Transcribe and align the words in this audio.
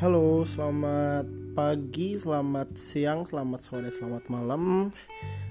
Halo, 0.00 0.48
selamat 0.48 1.28
pagi, 1.52 2.16
selamat 2.16 2.72
siang, 2.72 3.28
selamat 3.28 3.60
sore, 3.60 3.92
selamat 3.92 4.32
malam. 4.32 4.88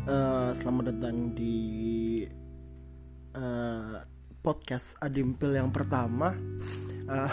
Uh, 0.09 0.49
selamat 0.57 0.89
datang 0.89 1.37
di 1.37 2.25
uh, 3.37 4.01
podcast 4.41 4.97
Adimpil 5.05 5.53
yang 5.53 5.69
pertama. 5.69 6.33
Uh, 7.05 7.29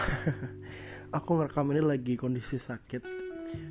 aku 1.16 1.40
ngerekam 1.40 1.72
ini 1.72 1.80
lagi 1.80 2.20
kondisi 2.20 2.60
sakit, 2.60 3.00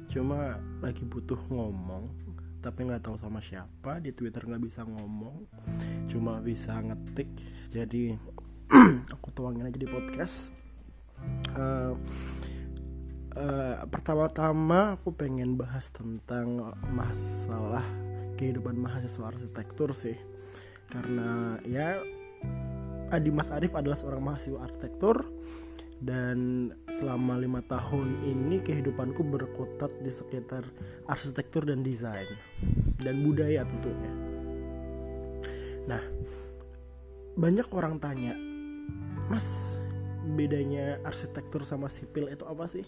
cuma 0.09 0.57
lagi 0.82 1.05
butuh 1.05 1.38
ngomong, 1.46 2.18
tapi 2.66 2.89
nggak 2.89 3.05
tahu 3.05 3.21
sama 3.21 3.46
siapa. 3.46 4.02
Di 4.02 4.09
Twitter 4.18 4.41
nggak 4.41 4.66
bisa 4.66 4.82
ngomong, 4.89 5.46
cuma 6.10 6.41
bisa 6.41 6.82
ngetik. 6.82 7.30
Jadi 7.69 8.10
aku 9.14 9.30
tuangin 9.38 9.69
aja 9.69 9.77
di 9.77 9.86
podcast. 9.86 10.50
Uh, 11.54 11.93
uh, 13.36 13.84
pertama-tama 13.88 14.98
aku 15.00 15.12
pengen 15.14 15.60
bahas 15.60 15.92
tentang 15.92 16.74
masalah 16.92 17.84
kehidupan 18.36 18.75
mahasiswa 18.75 19.32
arsitektur 19.32 19.96
sih 19.96 20.18
karena 20.92 21.60
ya 21.68 22.00
Adi 23.11 23.30
Mas 23.30 23.54
Arif 23.54 23.75
adalah 23.78 23.96
seorang 23.96 24.24
mahasiswa 24.24 24.60
arsitektur 24.66 25.28
dan 26.04 26.70
selama 26.92 27.39
lima 27.39 27.64
tahun 27.64 28.20
ini 28.28 28.60
kehidupanku 28.60 29.24
berkutat 29.24 29.96
di 30.04 30.11
sekitar 30.11 30.68
arsitektur 31.08 31.64
dan 31.64 31.86
desain 31.86 32.28
dan 33.00 33.23
budaya 33.23 33.64
tentunya. 33.64 34.11
Nah, 35.88 36.02
banyak 37.39 37.70
orang 37.72 38.02
tanya, 38.02 38.36
Mas, 39.31 39.80
bedanya 40.36 40.99
arsitektur 41.08 41.64
sama 41.64 41.88
sipil 41.88 42.27
itu 42.27 42.44
apa 42.44 42.67
sih? 42.67 42.83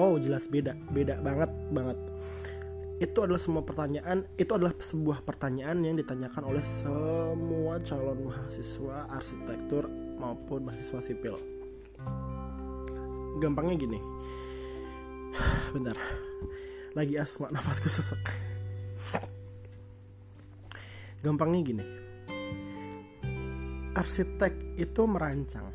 Oh 0.00 0.16
jelas 0.16 0.48
beda 0.48 0.72
beda 0.88 1.20
banget 1.20 1.52
banget. 1.68 1.98
Itu 3.00 3.24
adalah 3.24 3.40
semua 3.40 3.60
pertanyaan 3.60 4.24
itu 4.40 4.52
adalah 4.56 4.72
sebuah 4.72 5.24
pertanyaan 5.24 5.84
yang 5.84 5.96
ditanyakan 6.00 6.48
oleh 6.48 6.64
semua 6.64 7.76
calon 7.84 8.32
mahasiswa 8.32 9.08
arsitektur 9.12 9.88
maupun 10.16 10.64
mahasiswa 10.64 11.00
sipil. 11.04 11.36
Gampangnya 13.44 13.76
gini. 13.76 14.00
Bentar. 15.76 15.96
Lagi 16.96 17.20
asma 17.20 17.52
nafasku 17.52 17.92
sesek 17.92 18.50
gampangnya 21.20 21.60
gini. 21.60 21.84
Arsitek 23.92 24.80
itu 24.80 25.02
merancang. 25.04 25.68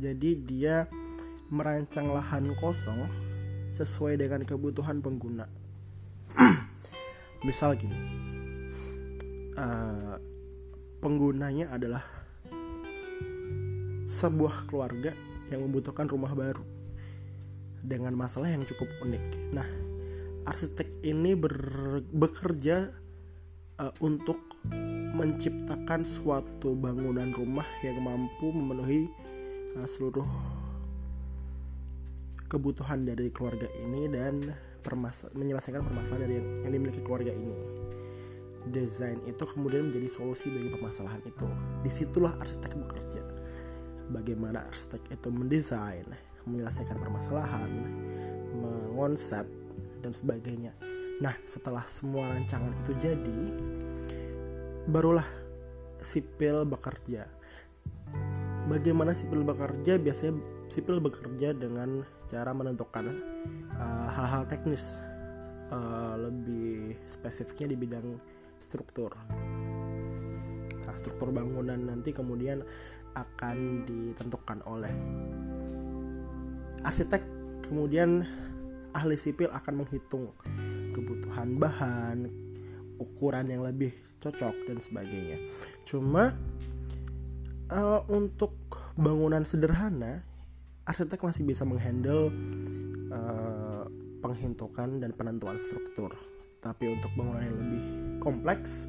Jadi 0.00 0.30
dia 0.40 0.88
merancang 1.52 2.08
lahan 2.08 2.56
kosong 2.56 3.04
sesuai 3.82 4.14
dengan 4.18 4.46
kebutuhan 4.46 5.02
pengguna. 5.02 5.46
Misal 7.46 7.74
gini, 7.74 7.98
uh, 9.58 10.16
penggunanya 11.02 11.74
adalah 11.74 12.06
sebuah 14.06 14.70
keluarga 14.70 15.10
yang 15.50 15.66
membutuhkan 15.66 16.06
rumah 16.06 16.30
baru 16.32 16.62
dengan 17.82 18.14
masalah 18.14 18.46
yang 18.46 18.62
cukup 18.62 18.86
unik. 19.02 19.24
Nah, 19.50 19.66
arsitek 20.46 21.02
ini 21.02 21.34
ber, 21.34 21.56
bekerja 22.14 22.94
uh, 23.82 23.92
untuk 23.98 24.38
menciptakan 25.12 26.06
suatu 26.06 26.72
bangunan 26.78 27.34
rumah 27.34 27.66
yang 27.82 27.98
mampu 28.00 28.54
memenuhi 28.54 29.10
uh, 29.76 29.88
seluruh 29.90 30.24
kebutuhan 32.52 33.08
dari 33.08 33.32
keluarga 33.32 33.64
ini 33.80 34.12
dan 34.12 34.52
permas 34.84 35.24
menyelesaikan 35.32 35.80
permasalahan 35.80 36.28
dari 36.28 36.34
yang, 36.36 36.48
yang 36.68 36.72
dimiliki 36.76 37.00
keluarga 37.00 37.32
ini. 37.32 37.56
Desain 38.68 39.18
itu 39.24 39.42
kemudian 39.48 39.88
menjadi 39.88 40.06
solusi 40.06 40.52
bagi 40.52 40.68
permasalahan 40.68 41.24
itu. 41.24 41.48
Di 41.80 41.90
situlah 41.90 42.36
arsitek 42.36 42.76
bekerja. 42.76 43.22
Bagaimana 44.12 44.68
arsitek 44.68 45.16
itu 45.16 45.28
mendesain, 45.32 46.04
menyelesaikan 46.44 47.00
permasalahan, 47.00 47.70
mengonsep 48.52 49.48
dan 50.04 50.12
sebagainya. 50.12 50.76
Nah, 51.24 51.32
setelah 51.48 51.86
semua 51.88 52.28
rancangan 52.34 52.74
itu 52.84 52.92
jadi, 52.98 53.40
barulah 54.90 55.26
sipil 56.02 56.66
bekerja. 56.66 57.30
Bagaimana 58.70 59.10
sipil 59.10 59.42
bekerja? 59.42 59.98
Biasanya 59.98 60.38
sipil 60.70 61.02
bekerja 61.02 61.50
dengan 61.52 62.06
cara 62.30 62.54
menentukan 62.54 63.10
uh, 63.74 64.08
hal-hal 64.14 64.46
uh, 64.46 64.48
teknis 64.48 65.02
uh, 65.74 66.14
lebih 66.16 66.94
spesifiknya 67.10 67.74
di 67.74 67.76
bidang 67.76 68.06
struktur. 68.62 69.10
Nah, 70.82 70.94
struktur 70.94 71.34
bangunan 71.34 71.78
nanti 71.78 72.14
kemudian 72.14 72.62
akan 73.12 73.84
ditentukan 73.84 74.64
oleh 74.64 74.94
arsitek, 76.82 77.22
kemudian 77.66 78.24
ahli 78.96 79.16
sipil 79.18 79.50
akan 79.52 79.84
menghitung 79.84 80.32
kebutuhan 80.96 81.56
bahan, 81.58 82.28
ukuran 82.98 83.46
yang 83.50 83.62
lebih 83.66 83.92
cocok 84.22 84.54
dan 84.70 84.78
sebagainya. 84.78 85.38
Cuma 85.84 86.32
uh, 87.72 88.04
untuk 88.12 88.52
bangunan 88.94 89.42
sederhana 89.48 90.20
arsitek 90.84 91.24
masih 91.24 91.42
bisa 91.48 91.64
menghandle 91.64 92.28
uh, 93.08 93.88
penghintukan 94.20 95.00
dan 95.00 95.10
penentuan 95.16 95.56
struktur. 95.56 96.12
Tapi 96.62 96.94
untuk 96.94 97.10
bangunan 97.18 97.42
yang 97.42 97.58
lebih 97.58 97.84
kompleks 98.22 98.86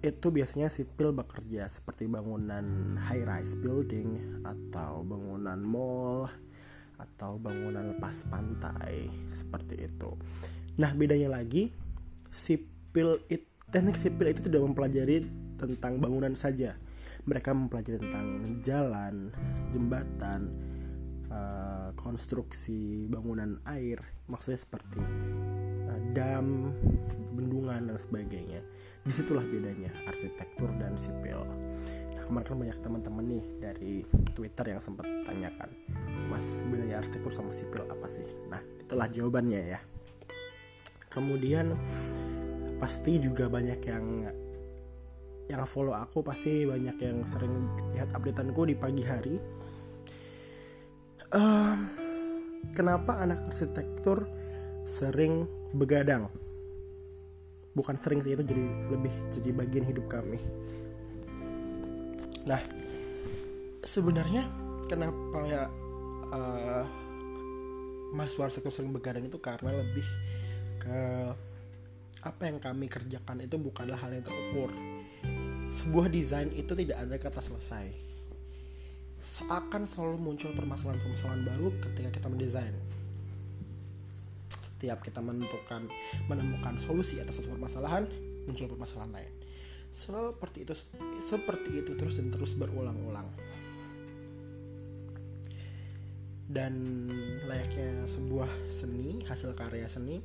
itu 0.00 0.32
biasanya 0.32 0.72
sipil 0.72 1.12
bekerja 1.12 1.68
seperti 1.68 2.08
bangunan 2.08 2.96
high 2.96 3.22
rise 3.22 3.52
building 3.60 4.40
atau 4.48 5.04
bangunan 5.04 5.60
mall 5.60 6.24
atau 6.96 7.36
bangunan 7.36 7.94
lepas 7.94 8.24
pantai 8.32 9.12
seperti 9.28 9.84
itu. 9.84 10.16
Nah, 10.80 10.96
bedanya 10.96 11.36
lagi 11.36 11.70
sipil 12.32 13.20
it, 13.28 13.44
teknik 13.68 13.94
sipil 13.94 14.32
itu 14.32 14.40
tidak 14.48 14.64
mempelajari 14.64 15.28
tentang 15.60 16.00
bangunan 16.00 16.32
saja 16.32 16.80
mereka 17.30 17.54
mempelajari 17.54 18.02
tentang 18.02 18.58
jalan, 18.58 19.30
jembatan, 19.70 20.50
uh, 21.30 21.94
konstruksi 21.94 23.06
bangunan 23.06 23.54
air, 23.70 24.02
maksudnya 24.26 24.58
seperti 24.58 24.98
uh, 25.86 26.00
dam, 26.10 26.74
bendungan 27.38 27.86
dan 27.86 27.98
sebagainya. 28.02 28.58
Di 29.06 29.14
situlah 29.14 29.46
bedanya 29.46 29.94
arsitektur 30.10 30.74
dan 30.82 30.98
sipil. 30.98 31.46
Nah 32.18 32.22
kemarin 32.26 32.46
kan 32.50 32.58
banyak 32.58 32.78
teman-teman 32.82 33.24
nih 33.30 33.44
dari 33.62 33.94
Twitter 34.34 34.74
yang 34.74 34.82
sempat 34.82 35.06
tanyakan, 35.22 35.70
Mas 36.26 36.66
bedanya 36.66 36.98
arsitektur 36.98 37.30
sama 37.30 37.54
sipil 37.54 37.86
apa 37.86 38.10
sih? 38.10 38.26
Nah 38.50 38.58
itulah 38.82 39.06
jawabannya 39.06 39.78
ya. 39.78 39.80
Kemudian 41.06 41.78
pasti 42.82 43.22
juga 43.22 43.46
banyak 43.46 43.80
yang 43.86 44.04
yang 45.50 45.66
follow 45.66 45.90
aku 45.90 46.22
pasti 46.22 46.62
banyak 46.62 46.94
yang 47.02 47.26
sering 47.26 47.66
lihat 47.90 48.14
updateanku 48.14 48.62
di 48.70 48.78
pagi 48.78 49.02
hari. 49.02 49.34
Uh, 51.30 51.74
kenapa 52.70 53.18
anak 53.18 53.50
arsitektur 53.50 54.30
sering 54.86 55.50
begadang? 55.74 56.30
Bukan 57.74 57.98
sering 57.98 58.22
sih 58.22 58.38
itu 58.38 58.46
jadi 58.46 58.64
lebih 58.94 59.14
jadi 59.34 59.50
bagian 59.50 59.86
hidup 59.90 60.06
kami. 60.06 60.38
Nah 62.46 62.62
sebenarnya 63.82 64.46
kenapa 64.86 65.38
ya 65.50 65.66
uh, 66.30 66.86
Mas 68.14 68.34
Warsitek 68.38 68.70
sering 68.70 68.94
begadang 68.94 69.26
itu 69.26 69.38
karena 69.38 69.70
lebih 69.70 70.06
ke 70.82 71.02
apa 72.20 72.42
yang 72.44 72.60
kami 72.60 72.86
kerjakan 72.90 73.46
itu 73.46 73.56
bukanlah 73.56 73.96
hal 73.96 74.12
yang 74.12 74.24
terukur 74.26 74.68
sebuah 75.80 76.12
desain 76.12 76.52
itu 76.52 76.76
tidak 76.76 76.98
ada 77.00 77.16
kata 77.16 77.40
selesai. 77.40 77.88
Seakan 79.20 79.88
selalu 79.88 80.20
muncul 80.20 80.52
permasalahan-permasalahan 80.52 81.44
baru 81.48 81.68
ketika 81.88 82.20
kita 82.20 82.28
mendesain. 82.28 82.76
Setiap 84.52 85.00
kita 85.00 85.24
menentukan 85.24 85.88
menemukan 86.28 86.76
solusi 86.76 87.20
atas 87.20 87.40
satu 87.40 87.52
permasalahan 87.52 88.04
muncul 88.44 88.68
permasalahan 88.68 89.12
lain. 89.12 89.32
Seperti 89.88 90.68
itu 90.68 90.76
seperti 91.24 91.70
itu 91.80 91.96
terus 91.96 92.20
dan 92.20 92.28
terus 92.28 92.52
berulang-ulang. 92.60 93.28
Dan 96.50 96.74
layaknya 97.48 98.04
sebuah 98.04 98.48
seni 98.68 99.22
hasil 99.24 99.54
karya 99.56 99.86
seni 99.86 100.18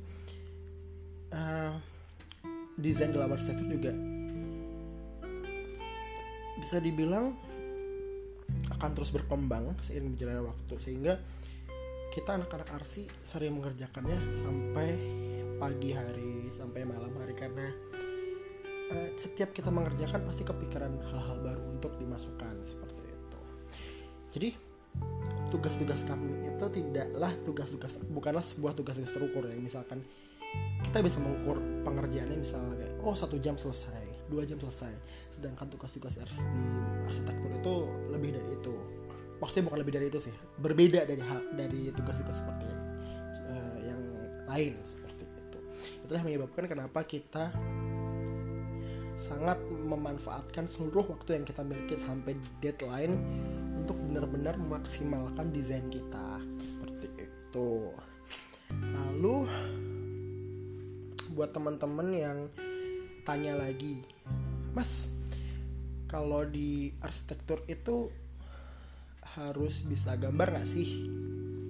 uh, 1.32 1.76
desain 2.76 3.14
dalam 3.14 3.30
arsitektur 3.30 3.72
juga 3.72 4.15
bisa 6.66 6.82
dibilang 6.82 7.30
akan 8.74 8.90
terus 8.98 9.14
berkembang 9.14 9.78
seiring 9.86 10.18
berjalannya 10.18 10.50
waktu. 10.50 10.74
Sehingga 10.82 11.14
kita 12.10 12.34
anak-anak 12.34 12.74
arsi 12.74 13.06
sering 13.22 13.54
mengerjakannya 13.54 14.18
sampai 14.42 14.88
pagi 15.62 15.94
hari 15.94 16.50
sampai 16.58 16.82
malam 16.82 17.14
hari. 17.22 17.38
Karena 17.38 17.70
uh, 18.90 19.08
setiap 19.14 19.54
kita 19.54 19.70
mengerjakan 19.70 20.26
pasti 20.26 20.42
kepikiran 20.42 20.90
hal-hal 21.06 21.38
baru 21.38 21.62
untuk 21.70 21.94
dimasukkan 22.02 22.54
seperti 22.66 23.14
itu. 23.14 23.40
Jadi 24.34 24.48
tugas-tugas 25.54 26.02
kami 26.02 26.50
itu 26.50 26.66
tidaklah 26.82 27.30
tugas-tugas 27.46 27.94
bukanlah 28.10 28.42
sebuah 28.42 28.74
tugas-tugas 28.74 29.14
terukur 29.14 29.46
ya. 29.46 29.54
Misalkan 29.54 30.02
kita 30.82 30.98
bisa 30.98 31.22
mengukur 31.22 31.62
pengerjaannya 31.86 32.42
misalnya 32.42 32.90
oh 33.06 33.14
satu 33.14 33.38
jam 33.38 33.54
selesai 33.54 34.15
dua 34.30 34.42
jam 34.48 34.58
selesai. 34.60 34.92
Sedangkan 35.32 35.66
tugas-tugas 35.70 36.16
di 36.16 36.22
arsitektur 37.06 37.50
itu 37.52 37.74
lebih 38.10 38.34
dari 38.34 38.48
itu. 38.56 38.74
Maksudnya 39.36 39.64
bukan 39.68 39.78
lebih 39.84 39.94
dari 40.00 40.06
itu 40.08 40.18
sih. 40.18 40.34
Berbeda 40.60 41.04
dari 41.04 41.20
hal 41.20 41.40
dari 41.54 41.92
tugas-tugas 41.92 42.40
seperti 42.40 42.68
uh, 43.52 43.78
yang 43.84 44.00
lain 44.48 44.74
seperti 44.88 45.24
itu. 45.28 45.58
Itulah 46.08 46.22
menyebabkan 46.24 46.64
kenapa 46.66 47.04
kita 47.04 47.52
sangat 49.16 49.56
memanfaatkan 49.64 50.68
seluruh 50.68 51.04
waktu 51.08 51.40
yang 51.40 51.44
kita 51.44 51.64
miliki 51.64 51.96
sampai 51.96 52.36
deadline 52.60 53.16
untuk 53.80 53.96
benar-benar 54.08 54.56
memaksimalkan 54.56 55.52
desain 55.52 55.84
kita. 55.88 56.40
Seperti 56.60 57.06
itu. 57.28 57.92
Lalu 58.72 59.46
buat 61.36 61.52
teman-teman 61.52 62.08
yang 62.16 62.38
tanya 63.28 63.58
lagi 63.60 64.00
mas 64.76 65.08
kalau 66.04 66.44
di 66.44 66.92
arsitektur 67.00 67.64
itu 67.64 68.12
harus 69.40 69.80
bisa 69.88 70.20
gambar 70.20 70.60
gak 70.60 70.68
sih? 70.68 71.08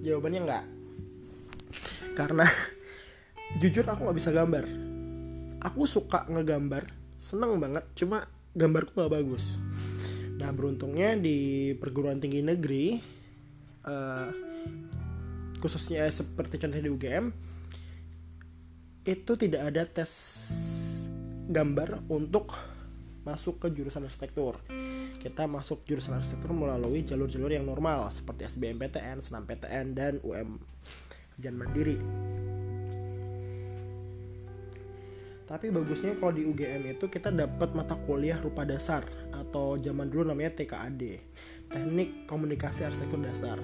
Jawabannya 0.03 0.41
nggak. 0.43 0.65
Karena 2.19 2.43
jujur 3.63 3.87
aku 3.87 4.03
nggak 4.03 4.19
bisa 4.19 4.35
gambar. 4.35 4.67
Aku 5.63 5.87
suka 5.87 6.27
ngegambar 6.27 6.91
seneng 7.23 7.57
banget 7.63 7.87
cuma 7.95 8.27
gambarku 8.51 8.91
nggak 8.99 9.13
bagus. 9.15 9.55
Nah 10.37 10.51
beruntungnya 10.51 11.15
di 11.15 11.71
perguruan 11.79 12.19
tinggi 12.21 12.43
negeri 12.43 12.99
uh, 13.87 14.27
khususnya 15.57 16.05
seperti 16.13 16.61
contohnya 16.61 16.85
di 16.85 16.93
UGM 16.93 17.25
itu 19.07 19.31
tidak 19.39 19.61
ada 19.73 19.83
tes 19.87 20.11
gambar 21.49 22.05
untuk 22.11 22.53
masuk 23.27 23.59
ke 23.59 23.67
jurusan 23.75 24.07
arsitektur. 24.07 24.55
Kita 25.19 25.43
masuk 25.51 25.83
jurusan 25.83 26.15
arsitektur 26.15 26.55
melalui 26.55 27.03
jalur-jalur 27.03 27.51
yang 27.51 27.67
normal 27.67 28.07
seperti 28.15 28.47
SBMPTN, 28.47 29.19
SNMPTN, 29.19 29.85
dan 29.91 30.13
UM 30.23 30.55
Jan 31.35 31.55
Mandiri. 31.59 31.99
Tapi 35.47 35.71
bagusnya 35.71 36.15
kalau 36.19 36.35
di 36.35 36.43
UGM 36.43 36.91
itu 36.91 37.07
kita 37.07 37.31
dapat 37.31 37.71
mata 37.71 37.95
kuliah 37.95 38.35
rupa 38.39 38.67
dasar 38.67 39.03
atau 39.31 39.79
zaman 39.79 40.11
dulu 40.11 40.31
namanya 40.31 40.59
TKAD, 40.59 41.01
Teknik 41.71 42.27
Komunikasi 42.27 42.83
Arsitektur 42.83 43.23
Dasar. 43.23 43.55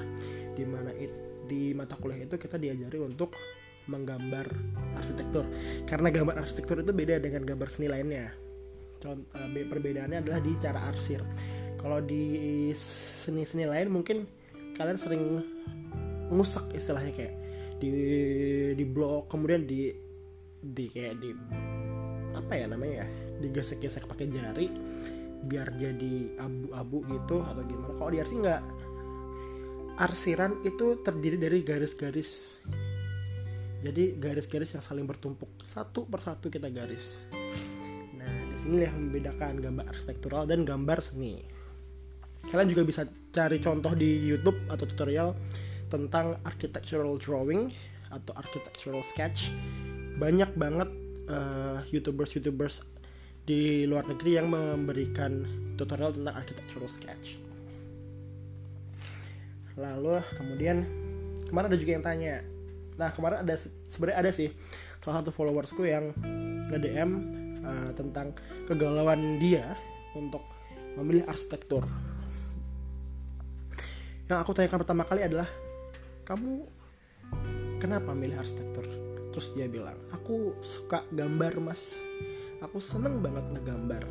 Di 0.56 0.64
mana 0.64 0.96
di 1.44 1.76
mata 1.76 2.00
kuliah 2.00 2.24
itu 2.24 2.40
kita 2.40 2.56
diajari 2.56 3.04
untuk 3.04 3.36
menggambar 3.84 4.48
arsitektur 4.96 5.44
karena 5.84 6.08
gambar 6.08 6.40
arsitektur 6.40 6.80
itu 6.88 6.96
beda 6.96 7.20
dengan 7.20 7.44
gambar 7.44 7.68
seni 7.68 7.92
lainnya 7.92 8.32
perbedaannya 9.04 10.24
adalah 10.24 10.40
di 10.40 10.52
cara 10.58 10.80
arsir. 10.88 11.20
Kalau 11.76 12.00
di 12.00 12.72
seni-seni 13.24 13.68
lain 13.68 13.92
mungkin 13.92 14.24
kalian 14.80 14.98
sering 14.98 15.24
ngusak 16.32 16.72
istilahnya 16.74 17.12
kayak 17.12 17.36
di 17.78 17.92
di 18.74 18.86
blok 18.88 19.28
kemudian 19.28 19.68
di 19.68 19.92
di 20.64 20.86
kayak 20.88 21.20
di 21.20 21.30
apa 22.34 22.54
ya 22.56 22.66
namanya 22.72 23.04
ya 23.04 23.08
digesek-gesek 23.44 24.08
pakai 24.08 24.32
jari 24.32 24.72
biar 25.44 25.76
jadi 25.76 26.40
abu-abu 26.40 27.04
gitu 27.12 27.44
atau 27.44 27.62
gimana. 27.68 27.94
Kalau 28.00 28.12
di 28.12 28.20
arsir 28.24 28.40
nggak. 28.40 28.64
Arsiran 29.94 30.66
itu 30.66 31.06
terdiri 31.06 31.38
dari 31.38 31.62
garis-garis. 31.62 32.58
Jadi 33.84 34.18
garis-garis 34.18 34.74
yang 34.74 34.82
saling 34.82 35.06
bertumpuk. 35.06 35.54
Satu 35.70 36.10
persatu 36.10 36.50
kita 36.50 36.72
garis 36.74 37.22
sini 38.64 38.88
yang 38.88 38.96
membedakan 38.96 39.60
gambar 39.60 39.92
arsitektural 39.92 40.48
dan 40.48 40.64
gambar 40.64 41.04
seni. 41.04 41.44
Kalian 42.48 42.72
juga 42.72 42.84
bisa 42.88 43.04
cari 43.36 43.60
contoh 43.60 43.92
di 43.92 44.24
YouTube 44.24 44.56
atau 44.72 44.88
tutorial 44.88 45.36
tentang 45.92 46.40
architectural 46.48 47.20
drawing 47.20 47.72
atau 48.08 48.32
architectural 48.40 49.04
sketch. 49.04 49.52
Banyak 50.16 50.56
banget 50.56 50.90
uh, 51.28 51.84
youtubers 51.92 52.32
youtubers 52.36 52.80
di 53.44 53.84
luar 53.84 54.08
negeri 54.08 54.40
yang 54.40 54.48
memberikan 54.48 55.44
tutorial 55.76 56.16
tentang 56.16 56.36
architectural 56.40 56.88
sketch. 56.88 57.36
Lalu 59.76 60.24
kemudian 60.40 60.88
kemarin 61.52 61.68
ada 61.68 61.80
juga 61.80 61.92
yang 62.00 62.06
tanya. 62.06 62.36
Nah 62.96 63.10
kemarin 63.12 63.44
ada 63.44 63.56
sebenarnya 63.92 64.18
ada 64.24 64.32
sih 64.32 64.54
salah 65.04 65.20
satu 65.20 65.36
followersku 65.36 65.84
yang 65.84 66.16
nge 66.72 66.80
DM 66.80 67.43
eh, 67.64 67.92
tentang 67.96 68.36
kegalauan 68.68 69.40
dia 69.40 69.76
untuk 70.14 70.44
memilih 71.00 71.26
arsitektur. 71.26 71.88
Yang 74.30 74.38
aku 74.40 74.52
tanyakan 74.56 74.80
pertama 74.86 75.04
kali 75.04 75.22
adalah 75.26 75.50
kamu 76.24 76.64
kenapa 77.82 78.16
milih 78.16 78.40
arsitektur? 78.40 78.86
Terus 79.34 79.48
dia 79.58 79.68
bilang 79.68 79.98
aku 80.14 80.56
suka 80.64 81.04
gambar 81.12 81.60
mas. 81.60 81.98
Aku 82.64 82.80
seneng 82.80 83.20
banget 83.20 83.44
ngegambar. 83.52 84.06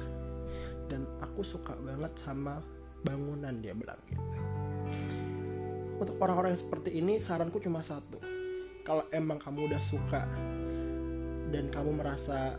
Dan 0.91 1.09
aku 1.25 1.41
suka 1.41 1.73
banget 1.81 2.13
sama 2.21 2.61
bangunan 3.01 3.57
dia 3.65 3.73
bilang 3.73 3.97
gitu. 4.11 4.21
Untuk 5.97 6.19
orang-orang 6.19 6.59
yang 6.59 6.63
seperti 6.67 6.91
ini 6.99 7.23
saranku 7.23 7.63
cuma 7.63 7.81
satu. 7.81 8.21
Kalau 8.83 9.07
emang 9.15 9.39
kamu 9.39 9.71
udah 9.71 9.83
suka 9.87 10.27
dan 11.55 11.71
kamu 11.71 12.03
merasa 12.03 12.59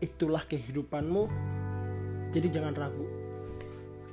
itulah 0.00 0.44
kehidupanmu 0.44 1.28
jadi 2.36 2.60
jangan 2.60 2.74
ragu. 2.76 3.06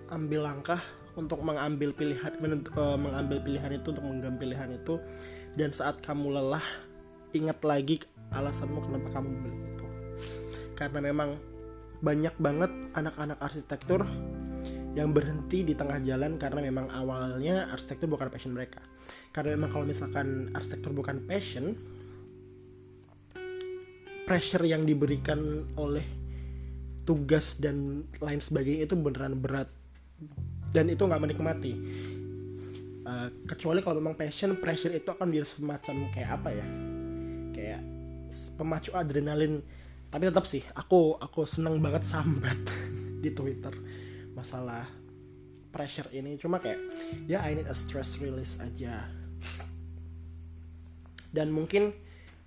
Ambil 0.08 0.48
langkah 0.48 0.80
untuk 1.20 1.42
mengambil 1.44 1.92
pilihan 1.92 2.32
uh, 2.78 2.96
mengambil 2.98 3.42
pilihan 3.44 3.72
itu 3.75 3.92
untuk 3.92 4.04
mengambil 4.06 4.32
pilihan 4.40 4.70
itu. 4.80 4.96
Dan 5.54 5.75
saat 5.75 6.02
kamu 6.02 6.40
lelah 6.40 6.66
ingat 7.34 7.60
lagi 7.66 8.02
alasanmu 8.32 8.80
kenapa 8.80 9.08
kamu 9.20 9.30
beli 9.44 9.60
itu. 9.75 9.86
Karena 10.74 11.00
memang 11.04 11.36
banyak 12.04 12.36
banget 12.40 12.72
anak-anak 12.96 13.40
arsitektur 13.40 14.04
yang 14.94 15.10
berhenti 15.10 15.66
di 15.66 15.74
tengah 15.74 15.98
jalan 16.06 16.38
karena 16.38 16.62
memang 16.62 16.86
awalnya 16.94 17.68
arsitektur 17.74 18.08
bukan 18.08 18.30
passion 18.30 18.54
mereka. 18.54 18.82
Karena 19.34 19.58
memang 19.58 19.74
kalau 19.74 19.86
misalkan 19.90 20.54
arsitektur 20.54 20.94
bukan 20.94 21.25
passion 21.25 21.75
pressure 24.24 24.63
yang 24.63 24.88
diberikan 24.88 25.68
oleh 25.75 26.03
tugas 27.03 27.60
dan 27.60 28.08
lain 28.24 28.39
sebagainya 28.39 28.88
itu 28.88 28.96
beneran 28.96 29.39
berat. 29.39 29.68
Dan 30.72 30.89
itu 30.89 31.03
nggak 31.06 31.22
menikmati. 31.22 31.74
Uh, 33.03 33.27
kecuali 33.44 33.84
kalau 33.84 34.00
memang 34.00 34.15
passion 34.15 34.56
pressure 34.56 34.96
itu 34.96 35.12
akan 35.12 35.27
menjadi 35.27 35.48
semacam 35.60 35.96
kayak 36.10 36.30
apa 36.39 36.50
ya? 36.56 36.68
Kayak 37.51 37.82
pemacu 38.56 38.89
adrenalin. 38.96 39.60
Tapi 40.08 40.24
tetap 40.30 40.46
sih 40.48 40.63
aku 40.74 41.20
aku 41.20 41.44
seneng 41.44 41.84
banget 41.84 42.08
sambat 42.08 42.58
di 43.24 43.30
Twitter 43.36 43.75
masalah 44.34 44.88
pressure 45.70 46.08
ini. 46.15 46.39
Cuma 46.39 46.63
kayak 46.63 46.80
ya 47.27 47.44
I 47.44 47.60
need 47.60 47.68
a 47.68 47.75
stress 47.75 48.18
release 48.24 48.56
aja. 48.63 49.03
Dan 51.34 51.50
mungkin 51.50 51.92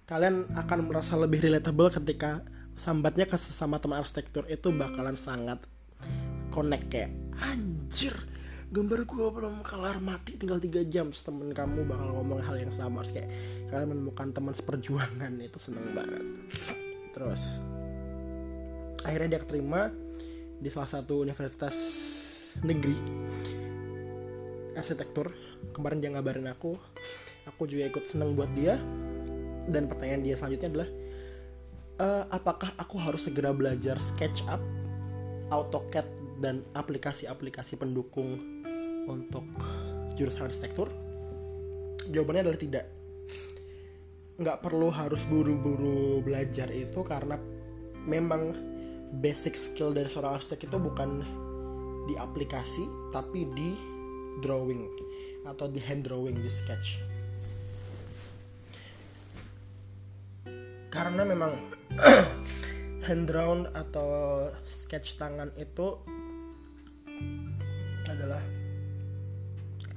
kalian 0.07 0.47
akan 0.55 0.87
merasa 0.87 1.19
lebih 1.19 1.43
relatable 1.43 1.91
ketika 1.91 2.47
sambatnya 2.79 3.27
ke 3.27 3.35
sesama 3.35 3.83
teman 3.83 3.99
arsitektur 3.99 4.47
itu 4.47 4.71
bakalan 4.71 5.19
sangat 5.19 5.59
connect 6.55 6.87
kayak 6.87 7.11
anjir 7.43 8.15
gambar 8.71 9.07
gue 9.07 9.29
belum 9.31 9.63
kelar 9.63 9.99
mati 10.03 10.39
tinggal 10.39 10.59
tiga 10.59 10.83
jam. 10.87 11.11
Temen 11.11 11.55
kamu 11.55 11.87
bakal 11.87 12.19
ngomong 12.19 12.43
hal 12.43 12.59
yang 12.59 12.75
sama 12.75 13.03
Harus 13.03 13.15
kayak 13.15 13.31
kalian 13.71 13.89
menemukan 13.95 14.35
teman 14.35 14.55
seperjuangan 14.55 15.33
itu 15.47 15.59
seneng 15.59 15.91
banget. 15.95 16.25
Terus 17.15 17.63
akhirnya 19.07 19.39
dia 19.39 19.41
keterima 19.43 19.91
di 20.59 20.71
salah 20.71 20.91
satu 20.91 21.23
universitas 21.23 21.75
negeri 22.63 22.99
arsitektur. 24.75 25.31
Kemarin 25.71 25.99
dia 26.03 26.11
ngabarin 26.15 26.47
aku 26.51 26.75
aku 27.47 27.71
juga 27.71 27.87
ikut 27.87 28.11
seneng 28.11 28.35
buat 28.35 28.51
dia 28.59 28.83
dan 29.71 29.91
pertanyaan 29.91 30.23
dia 30.23 30.35
selanjutnya 30.39 30.69
adalah 30.73 30.91
e, 31.99 32.07
apakah 32.31 32.71
aku 32.79 32.97
harus 33.01 33.27
segera 33.27 33.51
belajar 33.51 33.99
SketchUp, 33.99 34.61
AutoCAD 35.51 36.07
dan 36.43 36.63
aplikasi-aplikasi 36.77 37.81
pendukung 37.81 38.39
untuk 39.07 39.45
jurusan 40.15 40.49
arsitektur? 40.51 40.91
Jawabannya 42.11 42.47
adalah 42.47 42.61
tidak. 42.61 42.85
Nggak 44.37 44.61
perlu 44.61 44.93
harus 44.93 45.23
buru-buru 45.27 46.21
belajar 46.21 46.69
itu 46.71 47.01
karena 47.03 47.41
memang 48.05 48.55
basic 49.19 49.57
skill 49.57 49.97
dari 49.97 50.07
seorang 50.07 50.39
arsitek 50.39 50.69
itu 50.69 50.77
bukan 50.79 51.25
di 52.07 52.15
aplikasi 52.15 52.87
tapi 53.11 53.49
di 53.57 53.75
drawing 54.45 54.87
atau 55.49 55.67
di 55.67 55.81
hand 55.83 56.07
drawing 56.07 56.39
di 56.39 56.51
sketch 56.51 57.03
karena 60.97 61.23
memang 61.29 61.53
hand 63.07 63.29
drawn 63.29 63.69
atau 63.77 64.49
sketch 64.65 65.21
tangan 65.21 65.53
itu 65.61 66.01
adalah 68.09 68.41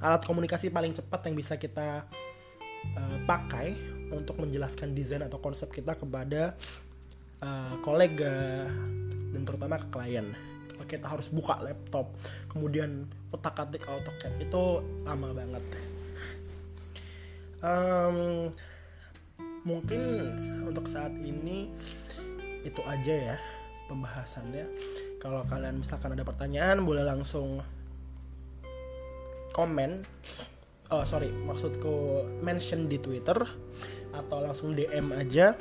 alat 0.04 0.22
komunikasi 0.28 0.68
paling 0.68 0.92
cepat 0.92 1.32
yang 1.32 1.36
bisa 1.40 1.56
kita 1.56 2.04
uh, 3.00 3.18
pakai 3.24 3.72
untuk 4.12 4.44
menjelaskan 4.44 4.92
desain 4.92 5.24
atau 5.24 5.40
konsep 5.40 5.72
kita 5.72 5.96
kepada 5.96 6.52
uh, 7.40 7.74
kolega 7.80 8.68
dan 9.32 9.42
terutama 9.48 9.80
ke 9.80 9.88
klien. 9.88 10.28
Kalau 10.68 10.84
kita 10.84 11.06
harus 11.08 11.32
buka 11.32 11.64
laptop, 11.64 12.12
kemudian 12.52 13.08
otak-atik 13.32 13.88
AutoCAD 13.88 14.34
itu 14.42 14.64
lama 15.06 15.28
banget. 15.32 15.64
Um, 17.60 18.50
mungkin 19.64 20.36
untuk 20.64 20.88
saat 20.88 21.12
ini 21.20 21.68
itu 22.64 22.80
aja 22.84 23.34
ya 23.34 23.36
pembahasannya. 23.88 24.64
Kalau 25.20 25.44
kalian 25.48 25.82
misalkan 25.82 26.14
ada 26.14 26.24
pertanyaan 26.24 26.84
boleh 26.84 27.04
langsung 27.04 27.60
komen. 29.52 30.06
Oh 30.90 31.06
sorry 31.06 31.30
maksudku 31.30 32.26
mention 32.42 32.90
di 32.90 32.98
Twitter 32.98 33.38
atau 34.10 34.42
langsung 34.42 34.74
DM 34.74 35.14
aja 35.14 35.54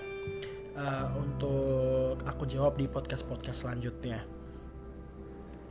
uh, 0.74 1.08
untuk 1.22 2.18
aku 2.26 2.50
jawab 2.50 2.78
di 2.78 2.90
podcast 2.90 3.26
podcast 3.26 3.66
selanjutnya. 3.66 4.26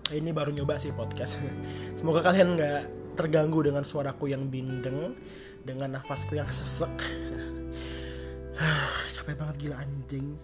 Ini 0.09 0.31
baru 0.33 0.57
nyoba 0.57 0.81
sih 0.81 0.95
podcast. 0.95 1.43
Semoga 1.99 2.25
kalian 2.25 2.57
nggak 2.57 2.81
terganggu 3.19 3.67
dengan 3.67 3.83
suaraku 3.83 4.31
yang 4.31 4.47
bindeng 4.47 5.19
dengan 5.67 5.99
nafasku 5.99 6.39
yang 6.39 6.49
sesek 6.49 7.28
capek 9.15 9.35
banget 9.39 9.57
gila 9.67 9.77
anjing. 9.83 10.35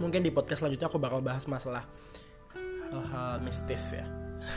Mungkin 0.00 0.20
di 0.24 0.32
podcast 0.32 0.64
selanjutnya 0.64 0.88
aku 0.88 0.96
bakal 0.96 1.20
bahas 1.20 1.44
masalah 1.44 1.84
hal-hal 2.90 3.42
mistis 3.44 3.98
ya. 3.98 4.06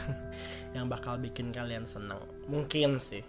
Yang 0.75 0.85
bakal 0.89 1.19
bikin 1.19 1.51
kalian 1.51 1.85
senang 1.89 2.21
mungkin 2.47 3.01
sih. 3.03 3.25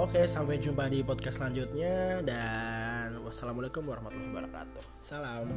Oke 0.00 0.24
sampai 0.24 0.56
jumpa 0.56 0.88
di 0.88 1.04
podcast 1.04 1.36
selanjutnya 1.36 2.24
dan 2.24 3.20
wassalamualaikum 3.26 3.84
warahmatullahi 3.84 4.32
wabarakatuh. 4.32 4.84
Salam 5.04 5.52